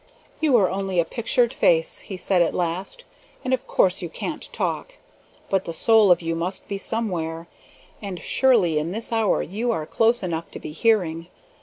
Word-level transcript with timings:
"You 0.39 0.55
are 0.57 0.67
only 0.67 0.99
a 0.99 1.05
pictured 1.05 1.53
face," 1.53 1.99
he 1.99 2.17
said 2.17 2.41
at 2.41 2.55
last, 2.55 3.03
"and 3.45 3.53
of 3.53 3.67
course 3.67 4.01
you 4.01 4.09
can't 4.09 4.51
talk; 4.51 4.97
but 5.47 5.65
the 5.65 5.73
soul 5.73 6.11
of 6.11 6.23
you 6.23 6.35
must 6.35 6.67
be 6.67 6.79
somewhere, 6.79 7.47
and 8.01 8.19
surely 8.19 8.79
in 8.79 8.93
this 8.93 9.11
hour 9.11 9.43
you 9.43 9.69
are 9.69 9.85
close 9.85 10.23
enough 10.23 10.49
to 10.49 10.59
be 10.59 10.71
hearing. 10.71 11.27